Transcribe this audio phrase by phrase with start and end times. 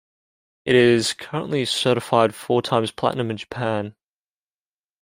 [0.65, 3.93] It is currently certified four times platinum in Japan.